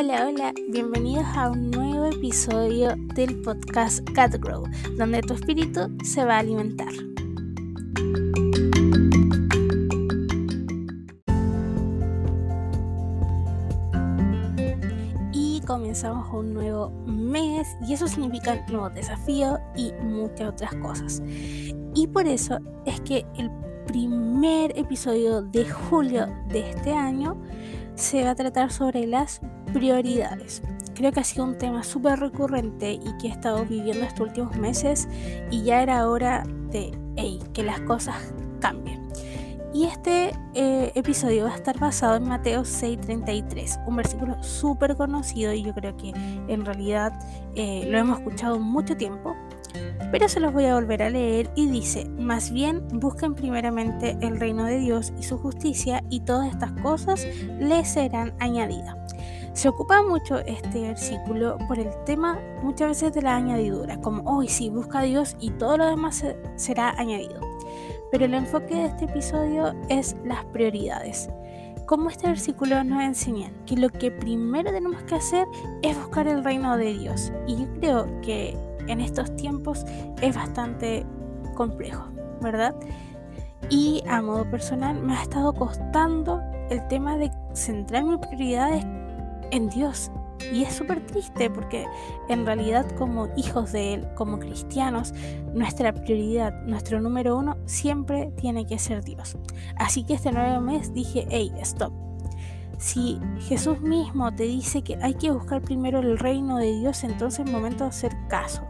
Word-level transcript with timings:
Hola, 0.00 0.28
hola, 0.28 0.54
bienvenidos 0.68 1.26
a 1.34 1.50
un 1.50 1.72
nuevo 1.72 2.06
episodio 2.06 2.94
del 3.16 3.42
podcast 3.42 4.08
Cat 4.12 4.36
Grow, 4.38 4.62
donde 4.96 5.20
tu 5.22 5.34
espíritu 5.34 5.90
se 6.04 6.24
va 6.24 6.36
a 6.36 6.38
alimentar. 6.38 6.92
Y 15.32 15.60
comenzamos 15.66 16.32
un 16.32 16.54
nuevo 16.54 16.90
mes 17.04 17.66
y 17.88 17.94
eso 17.94 18.06
significa 18.06 18.64
nuevo 18.68 18.90
desafío 18.90 19.58
y 19.74 19.90
muchas 20.04 20.50
otras 20.50 20.76
cosas. 20.76 21.20
Y 21.96 22.06
por 22.06 22.28
eso 22.28 22.60
es 22.86 23.00
que 23.00 23.26
el 23.36 23.50
primer 23.88 24.78
episodio 24.78 25.42
de 25.42 25.68
julio 25.68 26.28
de 26.50 26.70
este 26.70 26.92
año 26.92 27.36
se 27.98 28.22
va 28.22 28.30
a 28.30 28.34
tratar 28.34 28.70
sobre 28.72 29.06
las 29.06 29.40
prioridades. 29.72 30.62
Creo 30.94 31.12
que 31.12 31.20
ha 31.20 31.24
sido 31.24 31.44
un 31.44 31.58
tema 31.58 31.82
súper 31.82 32.18
recurrente 32.20 32.92
y 32.92 33.18
que 33.20 33.28
he 33.28 33.30
estado 33.30 33.64
viviendo 33.64 34.04
estos 34.04 34.28
últimos 34.28 34.56
meses 34.56 35.08
y 35.50 35.62
ya 35.64 35.82
era 35.82 36.08
hora 36.08 36.44
de 36.70 36.96
que 37.52 37.62
las 37.62 37.80
cosas 37.80 38.16
cambien. 38.60 39.08
Y 39.74 39.84
este 39.84 40.32
eh, 40.54 40.92
episodio 40.94 41.44
va 41.44 41.52
a 41.52 41.56
estar 41.56 41.78
basado 41.78 42.16
en 42.16 42.28
Mateo 42.28 42.62
6:33, 42.62 43.86
un 43.86 43.96
versículo 43.96 44.42
súper 44.42 44.96
conocido 44.96 45.52
y 45.52 45.62
yo 45.62 45.74
creo 45.74 45.96
que 45.96 46.10
en 46.48 46.64
realidad 46.64 47.12
eh, 47.54 47.86
lo 47.88 47.98
hemos 47.98 48.18
escuchado 48.18 48.58
mucho 48.58 48.96
tiempo, 48.96 49.36
pero 50.10 50.28
se 50.28 50.40
los 50.40 50.52
voy 50.52 50.64
a 50.64 50.74
volver 50.74 51.02
a 51.02 51.10
leer 51.10 51.50
y 51.54 51.68
dice, 51.68 52.06
más 52.18 52.50
bien 52.50 52.86
busquen 52.88 53.34
primeramente 53.34 54.16
el 54.20 54.38
reino 54.40 54.64
de 54.64 54.78
Dios 54.78 55.12
y 55.18 55.22
su 55.22 55.38
justicia 55.38 56.02
y 56.08 56.20
todas 56.20 56.50
estas 56.50 56.72
cosas 56.80 57.26
les 57.58 57.88
serán 57.88 58.34
añadidas. 58.38 58.96
Se 59.52 59.68
ocupa 59.68 60.02
mucho 60.02 60.38
este 60.38 60.82
versículo 60.82 61.58
por 61.66 61.78
el 61.78 61.90
tema 62.04 62.38
muchas 62.62 62.88
veces 62.88 63.12
de 63.12 63.22
la 63.22 63.34
añadidura, 63.34 64.00
como 64.00 64.22
hoy 64.30 64.48
sí, 64.48 64.70
busca 64.70 65.00
a 65.00 65.02
Dios 65.02 65.36
y 65.40 65.50
todo 65.50 65.76
lo 65.76 65.86
demás 65.86 66.24
será 66.56 66.90
añadido. 66.90 67.40
Pero 68.10 68.24
el 68.24 68.34
enfoque 68.34 68.74
de 68.74 68.86
este 68.86 69.04
episodio 69.06 69.74
es 69.88 70.16
las 70.24 70.44
prioridades. 70.46 71.28
Como 71.86 72.10
este 72.10 72.28
versículo 72.28 72.84
nos 72.84 73.02
enseña 73.02 73.50
que 73.66 73.76
lo 73.76 73.88
que 73.88 74.10
primero 74.10 74.70
tenemos 74.70 75.02
que 75.02 75.14
hacer 75.14 75.46
es 75.82 75.96
buscar 75.98 76.28
el 76.28 76.44
reino 76.44 76.76
de 76.76 76.96
Dios. 76.96 77.32
Y 77.46 77.56
yo 77.56 77.66
creo 77.80 78.20
que 78.20 78.56
en 78.88 79.00
estos 79.00 79.34
tiempos 79.36 79.84
es 80.20 80.34
bastante 80.34 81.06
complejo, 81.54 82.08
¿verdad? 82.40 82.74
Y 83.70 84.02
a 84.08 84.22
modo 84.22 84.48
personal 84.50 85.00
me 85.00 85.14
ha 85.16 85.22
estado 85.22 85.52
costando 85.52 86.40
el 86.70 86.86
tema 86.88 87.16
de 87.16 87.30
centrar 87.54 88.04
mis 88.04 88.18
prioridades 88.18 88.84
en 89.50 89.68
Dios. 89.68 90.10
Y 90.52 90.62
es 90.62 90.74
súper 90.74 91.04
triste 91.04 91.50
porque 91.50 91.84
en 92.28 92.46
realidad 92.46 92.86
como 92.96 93.28
hijos 93.36 93.72
de 93.72 93.94
Él, 93.94 94.08
como 94.14 94.38
cristianos, 94.38 95.12
nuestra 95.52 95.92
prioridad, 95.92 96.62
nuestro 96.62 97.00
número 97.00 97.36
uno, 97.36 97.56
siempre 97.66 98.32
tiene 98.36 98.64
que 98.64 98.78
ser 98.78 99.02
Dios. 99.02 99.36
Así 99.76 100.04
que 100.04 100.14
este 100.14 100.30
nuevo 100.32 100.60
mes 100.60 100.94
dije, 100.94 101.26
hey, 101.28 101.52
stop. 101.60 102.07
Si 102.78 103.18
Jesús 103.40 103.80
mismo 103.80 104.32
te 104.32 104.44
dice 104.44 104.82
que 104.82 104.96
hay 105.02 105.14
que 105.14 105.32
buscar 105.32 105.60
primero 105.62 105.98
el 105.98 106.16
reino 106.16 106.58
de 106.58 106.78
Dios, 106.78 107.02
entonces 107.02 107.44
es 107.44 107.50
momento 107.50 107.84
de 107.84 107.90
hacer 107.90 108.12
caso. 108.28 108.62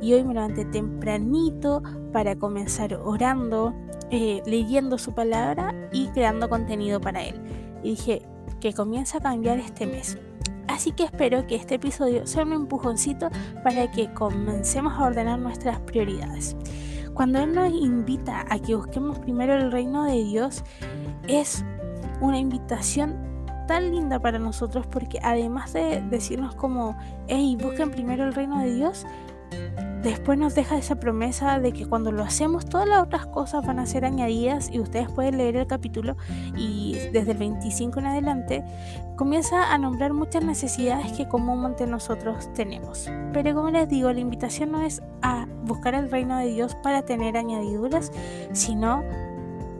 Y 0.00 0.14
hoy 0.14 0.24
me 0.24 0.32
levanté 0.32 0.64
tempranito 0.64 1.82
para 2.12 2.34
comenzar 2.34 2.94
orando, 2.94 3.74
eh, 4.10 4.42
leyendo 4.46 4.96
su 4.96 5.14
palabra 5.14 5.74
y 5.92 6.08
creando 6.08 6.48
contenido 6.48 7.00
para 7.00 7.22
Él. 7.22 7.40
Y 7.82 7.90
dije, 7.90 8.22
que 8.58 8.72
comienza 8.72 9.18
a 9.18 9.20
cambiar 9.20 9.58
este 9.58 9.86
mes. 9.86 10.16
Así 10.66 10.92
que 10.92 11.04
espero 11.04 11.46
que 11.46 11.56
este 11.56 11.74
episodio 11.74 12.26
sea 12.26 12.44
un 12.44 12.54
empujoncito 12.54 13.28
para 13.62 13.90
que 13.90 14.12
comencemos 14.14 14.94
a 14.94 15.04
ordenar 15.04 15.38
nuestras 15.38 15.78
prioridades. 15.80 16.56
Cuando 17.12 17.38
Él 17.40 17.54
nos 17.54 17.70
invita 17.70 18.46
a 18.48 18.58
que 18.58 18.74
busquemos 18.74 19.18
primero 19.18 19.54
el 19.54 19.70
reino 19.70 20.04
de 20.04 20.24
Dios, 20.24 20.64
es 21.28 21.64
una 22.22 22.38
invitación 22.38 23.31
tan 23.66 23.90
linda 23.90 24.18
para 24.18 24.38
nosotros 24.38 24.86
porque 24.86 25.18
además 25.22 25.72
de 25.72 26.00
decirnos 26.02 26.54
como, 26.54 26.96
hey, 27.28 27.56
busquen 27.60 27.90
primero 27.90 28.24
el 28.24 28.34
reino 28.34 28.58
de 28.60 28.74
Dios, 28.74 29.06
después 30.02 30.38
nos 30.38 30.54
deja 30.54 30.76
esa 30.76 30.96
promesa 30.96 31.58
de 31.60 31.72
que 31.72 31.86
cuando 31.86 32.10
lo 32.10 32.22
hacemos 32.22 32.66
todas 32.66 32.88
las 32.88 33.02
otras 33.02 33.26
cosas 33.26 33.64
van 33.64 33.78
a 33.78 33.86
ser 33.86 34.04
añadidas 34.04 34.70
y 34.70 34.80
ustedes 34.80 35.10
pueden 35.10 35.38
leer 35.38 35.56
el 35.56 35.66
capítulo 35.66 36.16
y 36.56 36.94
desde 37.12 37.32
el 37.32 37.38
25 37.38 38.00
en 38.00 38.06
adelante 38.06 38.64
comienza 39.16 39.72
a 39.72 39.78
nombrar 39.78 40.12
muchas 40.12 40.44
necesidades 40.44 41.12
que 41.12 41.28
comúnmente 41.28 41.86
nosotros 41.86 42.52
tenemos. 42.54 43.08
Pero 43.32 43.54
como 43.54 43.70
les 43.70 43.88
digo, 43.88 44.12
la 44.12 44.20
invitación 44.20 44.72
no 44.72 44.82
es 44.82 45.02
a 45.22 45.46
buscar 45.64 45.94
el 45.94 46.10
reino 46.10 46.38
de 46.38 46.48
Dios 46.48 46.74
para 46.82 47.02
tener 47.02 47.36
añadiduras, 47.36 48.10
sino 48.52 49.02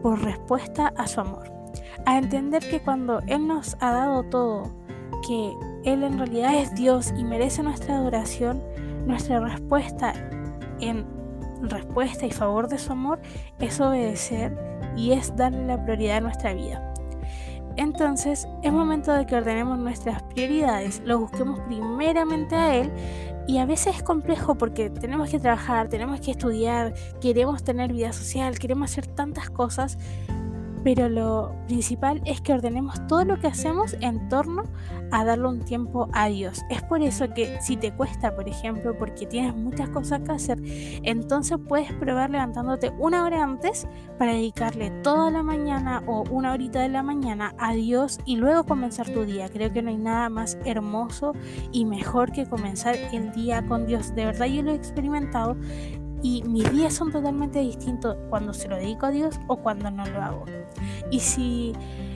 por 0.03 0.23
respuesta 0.23 0.93
a 0.97 1.07
su 1.07 1.21
amor. 1.21 1.62
A 2.07 2.19
entender 2.19 2.63
que 2.69 2.81
cuando 2.81 3.21
Él 3.27 3.47
nos 3.47 3.77
ha 3.81 3.93
dado 3.93 4.25
todo, 4.25 4.71
que 5.27 5.53
Él 5.85 6.03
en 6.03 6.19
realidad 6.19 6.55
es 6.55 6.75
Dios 6.75 7.13
y 7.17 7.25
merece 7.25 7.63
nuestra 7.63 7.97
adoración, 7.97 8.63
nuestra 9.07 9.41
respuesta 9.41 10.13
en 10.81 11.07
respuesta 11.63 12.27
y 12.27 12.31
favor 12.31 12.69
de 12.69 12.79
su 12.79 12.93
amor 12.93 13.21
es 13.61 13.81
obedecer 13.81 14.57
y 14.97 15.13
es 15.13 15.35
darle 15.37 15.67
la 15.67 15.83
prioridad 15.83 16.19
a 16.19 16.21
nuestra 16.21 16.55
vida. 16.55 16.93
Entonces 17.77 18.47
es 18.63 18.73
momento 18.73 19.13
de 19.13 19.25
que 19.27 19.37
ordenemos 19.37 19.79
nuestras 19.79 20.23
prioridades, 20.25 21.01
lo 21.05 21.21
busquemos 21.21 21.61
primeramente 21.61 22.55
a 22.55 22.75
Él 22.75 22.93
y 23.47 23.59
a 23.59 23.67
veces 23.67 23.97
es 23.97 24.03
complejo 24.03 24.57
porque 24.57 24.91
tenemos 24.91 25.31
que 25.31 25.39
trabajar, 25.39 25.89
tenemos 25.89 26.21
que 26.21 26.33
estudiar, 26.33 26.93
queremos 27.21 27.65
tener 27.65 27.93
vida 27.93 28.13
social, 28.13 28.59
queremos 28.59 28.91
hacer 28.91 29.07
tantas 29.07 29.51
cosas 29.51 29.99
pero 30.85 31.09
lo 31.09 31.55
principal 31.67 32.21
es 32.25 32.41
que 32.41 32.53
ordenemos 32.53 33.07
todo 33.07 33.25
lo 33.25 33.39
que 33.41 33.47
hacemos 33.47 33.97
en 34.01 34.29
torno 34.29 34.65
a 35.11 35.25
darle 35.25 35.49
un 35.49 35.61
tiempo 35.61 36.09
a 36.13 36.29
Dios. 36.29 36.63
Es 36.71 36.83
por 36.83 37.03
eso 37.03 37.33
que 37.35 37.61
si 37.61 37.77
te 37.77 37.93
cuesta, 37.93 38.35
por 38.35 38.49
ejemplo, 38.49 38.97
porque 38.97 39.27
tienes 39.27 39.55
muchas 39.55 39.89
cosas 39.91 40.21
que 40.21 40.33
hacer, 40.33 40.59
entonces 41.03 41.59
puedes 41.69 41.93
probar 41.95 42.31
levantándote 42.31 42.93
una 42.99 43.25
hora 43.25 43.43
antes 43.43 43.87
para 44.19 44.33
dedicarle 44.33 44.91
toda 45.03 45.31
la 45.31 45.43
mañana 45.43 46.03
o 46.07 46.25
una 46.31 46.53
horita 46.53 46.81
de 46.81 46.89
la 46.89 47.03
mañana 47.03 47.55
a 47.59 47.75
Dios 47.75 48.19
y 48.25 48.37
luego 48.37 48.65
comenzar 48.65 49.09
tu 49.11 49.25
día. 49.25 49.49
Creo 49.49 49.73
que 49.73 49.83
no 49.83 49.91
hay 49.91 49.99
nada 49.99 50.29
más 50.29 50.59
hermoso 50.65 51.33
y 51.73 51.85
mejor 51.85 52.33
que 52.33 52.47
comenzar 52.47 52.97
el 53.13 53.33
día 53.33 53.67
con 53.67 53.87
Dios. 53.87 54.15
De 54.15 54.27
verdad 54.27 54.47
yo 54.47 54.63
lo 54.63 54.73
he 54.73 54.75
experimentado 54.75 55.57
y 56.23 56.43
mis 56.45 56.71
días 56.73 56.95
son 56.95 57.11
totalmente 57.11 57.59
distintos 57.59 58.17
cuando 58.31 58.55
se 58.55 58.69
lo 58.69 58.77
dedico 58.77 59.07
a 59.07 59.11
Dios 59.11 59.39
o 59.49 59.57
cuando 59.57 59.91
no 59.91 60.07
lo 60.07 60.23
hago. 60.23 60.45
Y 61.11 61.21
si 61.21 61.73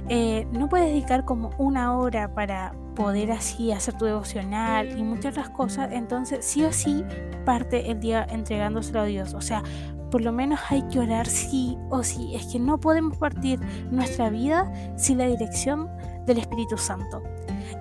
eh, 0.09 0.47
no 0.53 0.69
puedes 0.69 0.89
dedicar 0.89 1.25
como 1.25 1.51
una 1.59 1.97
hora 1.99 2.33
para 2.33 2.73
poder 2.95 3.33
así 3.33 3.73
hacer 3.73 3.95
tu 3.95 4.05
devocional 4.05 4.99
y 4.99 5.03
muchas 5.03 5.33
otras 5.33 5.51
cosas, 5.51 5.91
entonces 5.93 6.45
sí 6.45 6.65
o 6.65 6.73
sí 6.73 7.05
parte 7.45 7.91
el 7.91 8.01
día 8.01 8.27
entregándoselo 8.31 9.01
a 9.01 9.05
Dios. 9.05 9.35
O 9.35 9.41
sea, 9.41 9.63
por 10.11 10.23
lo 10.23 10.33
menos 10.33 10.61
hay 10.71 10.83
que 10.83 11.01
orar 11.01 11.27
sí 11.27 11.77
o 11.91 12.03
sí. 12.03 12.35
Es 12.35 12.47
que 12.47 12.59
no 12.59 12.79
podemos 12.79 13.19
partir 13.19 13.61
nuestra 13.91 14.31
vida 14.31 14.73
sin 14.97 15.19
la 15.19 15.27
dirección 15.27 15.89
del 16.27 16.39
Espíritu 16.39 16.79
Santo 16.79 17.23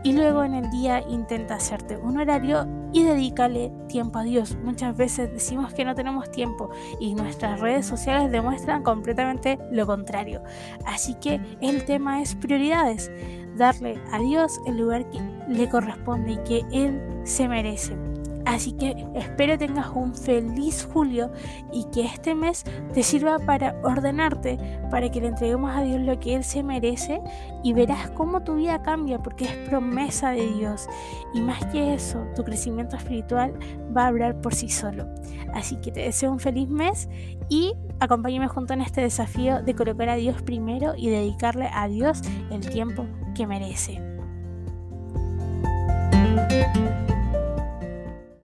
y 0.04 0.14
luego 0.14 0.44
en 0.44 0.54
el 0.54 0.70
día 0.70 1.04
intenta 1.10 1.56
hacerte 1.56 1.98
un 1.98 2.20
horario 2.20 2.68
y 2.96 3.04
dedícale 3.04 3.74
tiempo 3.90 4.20
a 4.20 4.24
Dios. 4.24 4.56
Muchas 4.64 4.96
veces 4.96 5.30
decimos 5.30 5.74
que 5.74 5.84
no 5.84 5.96
tenemos 5.96 6.32
tiempo 6.32 6.70
y 6.98 7.14
nuestras 7.14 7.60
redes 7.60 7.86
sociales 7.86 8.32
demuestran 8.32 8.84
completamente 8.84 9.60
lo 9.70 9.86
contrario. 9.86 10.42
Así 10.86 11.14
que 11.16 11.42
el 11.60 11.84
tema 11.84 12.22
es 12.22 12.36
prioridades, 12.36 13.12
darle 13.58 14.02
a 14.14 14.20
Dios 14.20 14.62
el 14.66 14.78
lugar 14.78 15.10
que 15.10 15.20
le 15.50 15.68
corresponde 15.68 16.32
y 16.32 16.38
que 16.38 16.64
Él 16.72 17.02
se 17.26 17.50
merece. 17.50 18.15
Así 18.46 18.74
que 18.74 19.06
espero 19.16 19.58
tengas 19.58 19.88
un 19.94 20.14
feliz 20.14 20.88
julio 20.94 21.32
y 21.72 21.86
que 21.86 22.06
este 22.06 22.36
mes 22.36 22.64
te 22.94 23.02
sirva 23.02 23.40
para 23.40 23.76
ordenarte, 23.84 24.58
para 24.92 25.10
que 25.10 25.20
le 25.20 25.28
entreguemos 25.28 25.76
a 25.76 25.82
Dios 25.82 26.00
lo 26.02 26.20
que 26.20 26.36
Él 26.36 26.44
se 26.44 26.62
merece 26.62 27.22
y 27.64 27.74
verás 27.74 28.12
cómo 28.12 28.44
tu 28.44 28.56
vida 28.56 28.82
cambia 28.82 29.22
porque 29.22 29.46
es 29.46 29.70
promesa 29.70 30.32
de 30.32 30.48
Dios. 30.54 30.88
Y 31.34 31.42
más 31.42 31.66
que 31.66 31.96
eso, 31.96 32.26
tu 32.36 32.44
crecimiento 32.44 32.96
espiritual 32.96 33.54
va 33.96 34.04
a 34.04 34.08
hablar 34.08 34.40
por 34.42 34.54
sí 34.54 34.70
solo. 34.70 35.08
Así 35.54 35.78
que 35.78 35.92
te 35.92 36.02
deseo 36.02 36.32
un 36.32 36.40
feliz 36.40 36.70
mes 36.70 37.10
y 37.50 37.74
acompáñame 38.00 38.48
junto 38.48 38.74
en 38.74 38.82
este 38.82 39.02
desafío 39.02 39.64
de 39.64 39.74
colocar 39.74 40.10
a 40.10 40.16
Dios 40.16 40.42
primero 40.44 40.94
y 40.96 41.10
dedicarle 41.10 41.70
a 41.74 41.88
Dios 41.88 42.22
el 42.52 42.70
tiempo 42.70 43.06
que 43.34 43.48
merece. 43.48 44.02